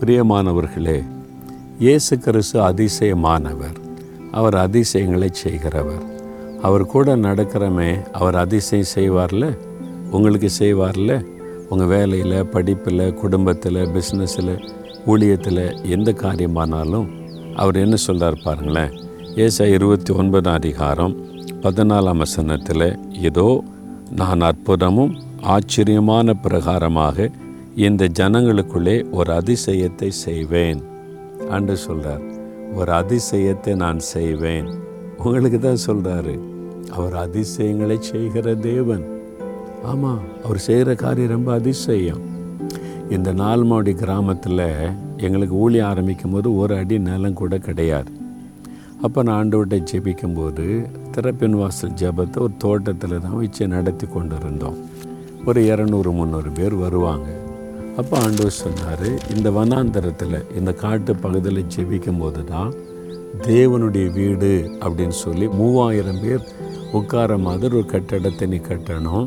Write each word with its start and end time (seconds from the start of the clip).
பிரியமானவர்களே 0.00 1.04
இயேசு 1.78 2.18
கிறிஸ்து 2.18 2.60
அதிசயமானவர். 2.60 3.76
அவர் 4.32 4.56
அதிசயங்களை 4.56 5.28
செய்கிறவர். 5.32 6.02
அவர் 6.62 6.86
கூட 6.86 7.16
நடக்கிறமே 7.16 8.10
அவர் 8.10 8.36
அதிசயம் 8.36 8.86
செய்வார்ல? 8.94 9.58
உங்களுக்கு 10.10 10.50
செய்வார்ல? 10.58 11.24
உங்கள் 11.68 11.86
வேலையில் 11.86 12.46
படிப்பில் 12.46 13.14
குடும்பத்தில் 13.14 13.74
பிஸ்னஸில் 13.74 14.68
ஊழியத்தில் 15.06 15.90
எந்த 15.90 16.12
காரியமானாலும் 16.12 17.08
அவர் 17.56 17.76
என்ன 17.76 17.96
சொல்கிறார் 17.96 18.40
பாருங்களேன். 18.44 18.92
ஏசா 19.36 19.64
இருபத்தி 19.64 20.14
ஒன்பதாம் 20.14 20.54
அதிகாரம் 20.54 21.16
பதினாலாம் 21.62 22.16
வசனத்தில் 22.16 22.98
இதோ 23.12 23.62
நான் 24.10 24.40
அற்புதமும் 24.40 25.20
ஆச்சரியமான 25.42 26.34
பிரகாரமாக 26.42 27.30
இந்த 27.86 28.04
ஜனங்களுக்குள்ளே 28.18 28.94
ஒரு 29.18 29.30
அதிசயத்தை 29.40 30.08
செய்வேன். 30.24 30.80
அன்று 31.56 31.76
சொல்கிறார் 31.84 32.24
ஒரு 32.78 32.90
அதிசயத்தை 33.00 33.72
நான் 33.82 34.00
செய்வேன். 34.14 34.68
உங்களுக்கு 35.24 35.58
தான் 35.58 35.84
சொல்கிறாரு 35.84 36.34
அவர் 36.96 37.14
அதிசயங்களை 37.24 37.98
செய்கிற 38.10 38.54
தேவன். 38.66 39.04
ஆமாம் 39.92 40.24
அவர் 40.44 40.60
செய்கிற 40.66 40.96
காரியம் 41.04 41.34
ரொம்ப 41.36 41.52
அதிசயம். 41.60 42.22
இந்த 43.16 43.28
நால்மாவடி 43.42 43.94
கிராமத்தில் 44.02 44.66
எங்களுக்கு 45.26 45.56
ஊழி 45.64 45.80
ஆரம்பிக்கும் 45.90 46.34
போது 46.36 46.50
ஒரு 46.62 46.74
அடி 46.80 46.98
நிலம் 47.08 47.40
கூட 47.42 47.56
கிடையாது. 47.68 48.12
அப்போ 49.06 49.18
நான் 49.22 49.38
ஆண்டவர்கிட்ட 49.40 49.90
ஜெபிக்கும்போது 49.90 50.66
திறப்பின் 51.16 51.58
வாசல் 51.62 51.98
ஜெபத்தை 52.02 52.40
ஒரு 52.46 52.56
தோட்டத்தில் 52.64 53.22
தான் 53.26 53.40
வச்சு 53.42 53.74
நடத்தி 53.76 54.06
கொண்டு 54.06 54.36
இருந்தோம் 54.42 54.78
ஒரு 55.46 55.60
இரநூறு 55.72 56.12
முந்நூறு 56.20 56.50
பேர் 56.60 56.74
வருவாங்க. 56.84 57.28
அப்போ 58.00 58.14
ஆண்டவர் 58.24 58.58
சொன்னார் 58.64 59.08
இந்த 59.34 59.48
வனாந்தரத்தில் 59.56 60.36
இந்த 60.58 60.70
காட்டு 60.82 61.12
பகுதியில் 61.22 61.68
ஜெபிக்கும் 61.74 62.20
போது 62.22 62.42
தான் 62.52 62.70
தேவனுடைய 63.46 64.06
வீடு 64.18 64.50
அப்படின்னு 64.84 65.16
சொல்லி 65.24 65.46
மூவாயிரம் 65.58 66.20
பேர் 66.22 66.44
உட்கார 66.98 67.38
மாதிரி 67.46 67.72
ஒரு 67.80 67.88
கட்டடத்தை 67.94 68.46
நீ 68.52 68.60
கட்டணும். 68.68 69.26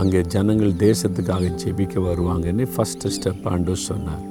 அங்கே 0.00 0.20
ஜனங்கள் 0.34 0.72
தேசத்துக்காக 0.84 1.50
ஜெபிக்க 1.62 2.04
வருவாங்கன்னு 2.08 2.64
ஃபஸ்ட்டு 2.74 3.12
ஸ்டெப் 3.16 3.44
ஆண்டவர் 3.54 3.84
சொன்னார். 3.90 4.24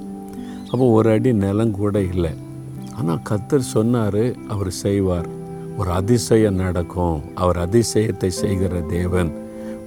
அப்போ 0.72 0.86
ஒரு 0.98 1.10
அடி 1.16 1.34
நிலம் 1.44 1.76
கூட 1.82 1.98
இல்லை. 2.14 2.34
ஆனால் 2.98 3.24
கத்தர் 3.30 3.72
சொன்னார் 3.76 4.24
அவர் 4.54 4.74
செய்வார். 4.84 5.30
ஒரு 5.80 5.90
அதிசயம் 6.00 6.62
நடக்கும். 6.66 7.18
அவர் 7.44 7.58
அதிசயத்தை 7.68 8.32
செய்கிற 8.42 8.76
தேவன். 8.98 9.32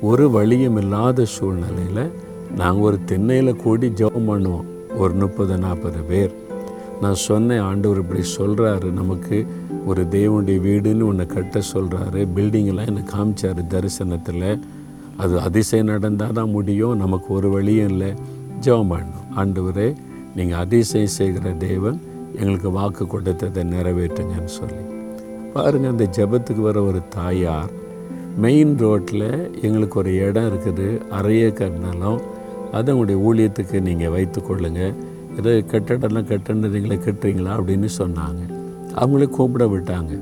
ஒரு 0.09 0.25
வழியும் 0.39 0.81
இல்லாத 0.85 1.25
சூழ்நிலையில் 1.37 2.05
நாங்கள் 2.57 2.83
ஒரு 2.83 3.05
திண்ணையில் 3.05 3.57
கூடி 3.57 3.89
ஜெபம் 3.89 4.29
பண்ணுவோம். 4.29 4.67
ஒரு 4.97 5.13
முப்பது 5.13 5.59
நாற்பது 5.59 5.99
பேர். 5.99 6.35
நான் 7.01 7.15
சொன்னேன் 7.15 7.59
ஆண்டவர் 7.59 7.99
இப்படி 7.99 8.21
சொல்கிறாரு 8.39 8.91
நமக்கு 8.91 9.47
ஒரு 9.87 10.07
தேவனுடைய 10.11 10.61
வீடுன்னு 10.61 11.07
ஒன்று 11.07 11.27
கட்ட 11.27 11.61
சொல்கிறாரு 11.73 12.29
பில்டிங்கெல்லாம் 12.37 12.87
எனக்கு 12.87 13.17
காமிச்சார் 13.17 13.67
தரிசனத்தில். 13.67 14.61
அது 15.17 15.41
அதிசயம் 15.41 15.87
நடந்தால் 15.87 16.33
தான் 16.33 16.51
முடியும். 16.51 16.97
நமக்கு 16.97 17.35
ஒரு 17.35 17.51
வழியும் 17.51 17.89
இல்லை. 17.89 18.15
ஜெபம் 18.61 18.93
பண்ணணும் 18.93 19.27
ஆண்டவரே 19.37 19.95
நீங்கள் 20.35 20.59
அதிசயம் 20.59 21.07
செய்கிற 21.07 21.51
தேவன் 21.51 22.01
எங்களுக்கு 22.37 22.71
வாக்கு 22.71 23.07
கொடுத்ததை 23.07 23.63
நிறைவேற்றுங்கன்னு 23.65 24.45
சொல்லி. 24.45 24.83
பாருங்கள் 25.53 25.91
அந்த 25.91 26.09
ஜெபத்துக்கு 26.17 26.61
வர 26.61 26.83
ஒரு 26.83 27.01
தாயார் 27.09 27.71
மெயின் 28.37 28.77
ரோட்டில் 28.79 29.61
எங்களுக்கு 29.63 29.99
ஒரு 29.99 30.17
இடம் 30.17 30.53
இருக்குது. 30.53 31.09
அரை 31.09 31.53
நிலம். 31.69 32.37
அதை 32.77 32.95
உங்களுடைய 32.95 33.19
ஊழியத்துக்கு 33.29 33.81
நீங்கள் 33.81 34.13
வைத்து 34.17 34.41
கொள்ளுங்கள் 34.43 34.95
ஏதோ 35.39 35.51
கட்டடம்லாம் 35.73 36.29
கட்டுனதுங்களை 36.31 36.97
கட்டுறீங்களா 36.99 37.53
அப்படின்னு 37.59 37.89
சொன்னாங்க. 38.01 38.43
அவங்களே 39.01 39.29
கூப்பிட 39.37 39.67
விட்டாங்க. 39.67 40.13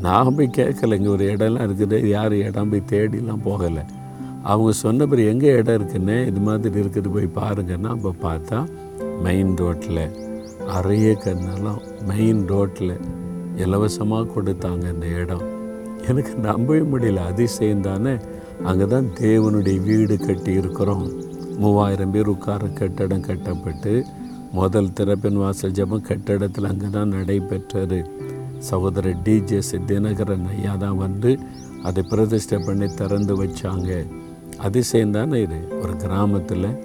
நான் 0.00 0.34
போய் 0.36 0.56
கேட்கல 0.56 0.96
இங்கே 0.98 1.08
ஒரு 1.08 1.24
இடம்லாம் 1.34 1.66
இருக்குது 1.68 2.08
யார் 2.08 2.32
இடம் 2.32 2.70
போய் 2.72 2.88
தேடிலாம் 2.90 3.44
போகலை. 3.44 3.84
அவங்க 4.42 4.72
சொன்ன 4.72 5.06
பிறகு 5.06 5.28
எங்கே 5.28 5.52
இடம் 5.60 5.74
இருக்குன்னு 5.74 6.26
இது 6.26 6.40
மாதிரி 6.40 6.80
இருக்குது 6.82 7.08
போய் 7.14 7.36
பாருங்கன்னா 7.38 7.90
அப்போ 7.96 8.12
பார்த்தா 8.26 8.58
மெயின் 9.22 9.56
ரோட்டில் 9.56 10.04
அரைய 10.76 11.08
கண்ணெல்லாம் 11.24 11.80
மெயின் 12.10 12.42
ரோட்டில் 12.48 12.94
இலவசமாக 13.56 14.30
கொடுத்தாங்க 14.34 14.84
இந்த 14.94 15.06
இடம். 15.06 15.46
எனக்கு 16.08 16.34
நம்பவே 16.42 16.80
முடியல 16.80 17.24
அதிசயம் 17.30 17.80
தானே? 17.80 18.16
அங்கே 18.64 18.86
தான் 18.86 19.08
தேவனுடைய 19.20 19.78
வீடு 19.82 20.16
கட்டி 20.18 20.52
இருக்கிறோம் 20.52 21.06
மூவாயிரம் 21.58 22.10
பேர் 22.10 22.28
உட்கார 22.28 22.66
கட்டடம் 22.66 23.20
கட்டப்பட்டு 23.20 24.04
முதல் 24.52 24.92
திறப்பின் 24.92 25.36
வாசல் 25.36 25.70
ஜபம் 25.70 26.02
கட்டடத்தில் 26.02 26.64
அங்கே 26.64 26.86
தான் 26.90 27.08
நடைபெற்றது. 27.08 28.10
சகோதரர் 28.58 29.16
டிஜே 29.22 29.60
தினகரன் 29.86 30.46
ஐயா 30.56 30.76
தான் 30.76 30.96
வந்து 30.96 31.38
அதை 31.82 32.04
பிரதிஷ்டை 32.08 32.58
பண்ணி 32.66 32.86
திறந்து 32.94 33.44
வச்சாங்க. 33.44 34.06
அதிசயம் 34.58 35.10
தானே 35.10 35.40
இது? 35.40 35.80
ஒரு 35.82 35.96
கிராமத்தில் 35.96 36.78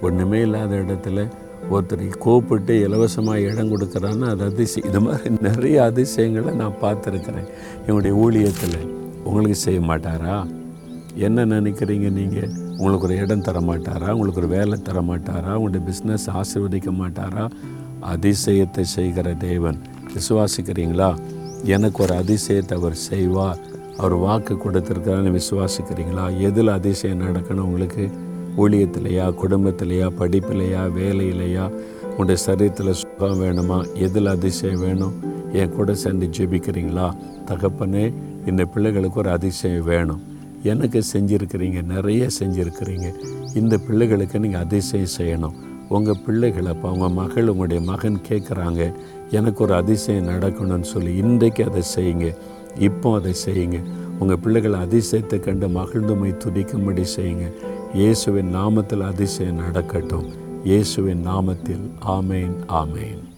ஒன்றுமே 0.00 0.40
இல்லாத 0.40 0.76
இடத்துல 0.76 1.30
ஒருத்தரை 1.70 2.16
கூப்பிட்டு 2.16 2.80
இலவசமாக 2.80 3.38
இடம் 3.38 3.76
கொடுக்குறான்னு 3.76 4.28
அது 4.28 4.44
அதிசயம். 4.44 4.88
இது 4.88 5.00
மாதிரி 5.00 5.34
நிறைய 5.40 5.84
அதிசயங்களை 5.84 6.54
நான் 6.54 6.80
பார்த்துருக்குறேன். 6.82 7.48
என்னுடைய 7.86 8.16
ஊழியத்தில். 8.16 8.90
உங்களுக்கு 9.24 9.54
செய்ய 9.54 9.80
மாட்டாரா? 9.80 10.46
என்ன 11.20 11.44
நினைக்கிறீங்க 11.44 12.10
நீங்கள் 12.10 12.50
உங்களுக்கு 12.76 13.06
ஒரு 13.06 13.16
இடம் 13.16 13.40
தர 13.40 13.60
மாட்டாரா 13.60 14.10
உங்களுக்கு 14.10 14.40
ஒரு 14.40 14.46
வேலை 14.46 14.78
தர 14.82 15.00
மாட்டாரா 15.00 15.52
உங்களுடைய 15.52 15.86
பிஸ்னஸ் 15.86 16.30
ஆசீர்வதிக்க 16.34 16.92
மாட்டாரா? 16.92 17.50
அதிசயத்தை 18.02 18.80
செய்கிற 18.80 19.34
தேவன். 19.34 19.78
விசுவாசிக்கிறீங்களா? 20.14 21.18
எனக்கு 21.64 22.02
ஒரு 22.02 22.14
அதிசயத்தை 22.14 22.74
அவர் 22.74 22.94
செய்வார். 22.94 23.58
அவர் 23.96 24.14
வாக்கு 24.14 24.54
கொடுத்துருக்காருன்னு 24.54 25.40
விசுவாசிக்கிறீங்களா? 25.40 26.38
எதில் 26.38 26.68
அதிசயம் 26.68 27.20
நடக்கணும் 27.20 27.60
உங்களுக்கு? 27.60 28.10
ஊழியத்திலையா? 28.56 29.34
குடும்பத்திலையா? 29.42 30.10
படிப்பிலையா? 30.18 30.90
வேலையிலையா? 30.96 31.70
உங்களுடைய 32.02 32.42
சரீரத்தில் 32.46 32.90
சுகம் 32.90 33.42
வேணுமா? 33.42 33.94
எதில் 33.94 34.26
அதிசயம் 34.26 34.80
வேணும்? 34.80 35.12
என் 35.52 35.72
கூட 35.72 35.94
சேர்ந்து 35.94 36.30
ஜெபிக்கிறீங்களா? 36.38 37.16
தகப்பனே 37.46 38.14
இந்த 38.46 38.64
பிள்ளைகளுக்கு 38.64 39.18
ஒரு 39.18 39.30
அதிசயம் 39.30 39.84
வேணும். 39.84 40.29
எனக்கு 40.62 41.02
செஞ்சுருக்கிறீங்க 41.12 41.82
நிறைய 41.82 42.28
செஞ்சுருக்கிறீங்க. 42.40 43.14
இந்த 43.54 43.78
பிள்ளைகளுக்கு 43.78 44.40
நீங்கள் 44.40 44.60
அதிசயம் 44.60 45.14
செய்யணும். 45.18 45.56
உங்கள் 45.88 46.20
பிள்ளைகளை 46.26 46.72
அப்போ 46.72 46.90
உங்கள் 46.90 47.10
மகள் 47.10 47.48
உங்களுடைய 47.48 47.84
மகன் 47.84 48.18
கேட்குறாங்க 48.28 48.92
எனக்கு 49.30 49.62
ஒரு 49.64 49.74
அதிசயம் 49.74 50.28
நடக்கணும்னு 50.28 50.80
சொல்லி 50.80 51.16
இன்றைக்கு 51.16 51.64
அதை 51.64 51.82
செய்யுங்க. 51.96 52.34
இப்போ 52.78 53.14
அதை 53.14 53.34
செய்யுங்க. 53.46 53.80
உங்கள் 54.18 54.38
பிள்ளைகளை 54.38 54.80
அதிசயத்தை 54.80 55.40
கண்டு 55.40 55.68
மகிழ்ந்துமை 55.68 56.34
துதிக்கும்படி 56.44 57.04
செய்யுங்க. 57.16 57.52
இயேசுவின் 57.94 58.54
நாமத்தில் 58.54 59.00
அதிசயம் 59.00 59.56
நடக்கட்டும். 59.56 60.28
இயேசுவின் 60.64 61.26
நாமத்தில் 61.26 61.90
ஆமேன் 62.06 62.56
ஆமேன். 62.68 63.29